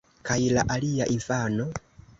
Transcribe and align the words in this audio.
Kaj 0.29 0.37
la 0.57 0.63
alia 0.77 1.09
infano? 1.19 1.71